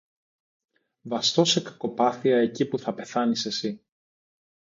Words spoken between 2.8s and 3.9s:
πεθάνεις εσύ